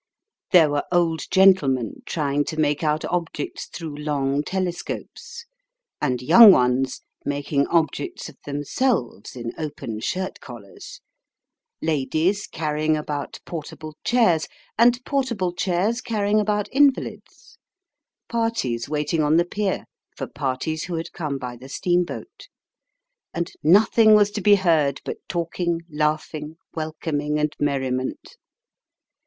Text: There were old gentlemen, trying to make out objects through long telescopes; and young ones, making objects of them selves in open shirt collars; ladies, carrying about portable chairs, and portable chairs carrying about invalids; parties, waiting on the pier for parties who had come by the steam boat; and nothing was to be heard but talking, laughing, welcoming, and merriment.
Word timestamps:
There 0.51 0.71
were 0.71 0.83
old 0.91 1.29
gentlemen, 1.29 2.01
trying 2.07 2.43
to 2.45 2.59
make 2.59 2.83
out 2.83 3.05
objects 3.05 3.67
through 3.67 3.95
long 3.97 4.41
telescopes; 4.41 5.45
and 6.01 6.23
young 6.23 6.51
ones, 6.51 7.01
making 7.23 7.67
objects 7.67 8.27
of 8.27 8.35
them 8.43 8.63
selves 8.63 9.35
in 9.35 9.51
open 9.59 9.99
shirt 9.99 10.39
collars; 10.39 11.01
ladies, 11.83 12.47
carrying 12.47 12.97
about 12.97 13.41
portable 13.45 13.95
chairs, 14.03 14.47
and 14.75 14.99
portable 15.05 15.53
chairs 15.53 16.01
carrying 16.01 16.39
about 16.39 16.67
invalids; 16.71 17.59
parties, 18.27 18.89
waiting 18.89 19.21
on 19.21 19.37
the 19.37 19.45
pier 19.45 19.85
for 20.17 20.25
parties 20.25 20.85
who 20.85 20.95
had 20.95 21.11
come 21.13 21.37
by 21.37 21.55
the 21.55 21.69
steam 21.69 22.05
boat; 22.05 22.47
and 23.35 23.51
nothing 23.61 24.15
was 24.15 24.31
to 24.31 24.41
be 24.41 24.55
heard 24.55 24.99
but 25.05 25.17
talking, 25.29 25.81
laughing, 25.91 26.55
welcoming, 26.73 27.37
and 27.37 27.55
merriment. 27.59 28.37